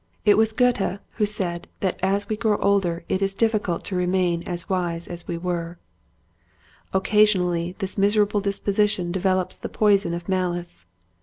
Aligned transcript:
It 0.25 0.35
was 0.35 0.51
Goethe 0.51 0.97
who 1.17 1.27
said 1.27 1.67
that 1.81 1.99
as 2.01 2.27
we 2.27 2.35
grow 2.35 2.57
older 2.57 3.03
it 3.07 3.21
is 3.21 3.35
difficult 3.35 3.83
to 3.83 3.95
remain 3.95 4.41
as 4.47 4.67
wise 4.67 5.05
as 5.07 5.27
we 5.27 5.37
were. 5.37 5.77
Occasionally 6.91 7.75
this 7.77 7.99
miserable 7.99 8.39
disposition 8.39 9.11
develops 9.11 9.59
the 9.59 9.69
poison 9.69 10.15
of 10.15 10.27
malice. 10.27 10.87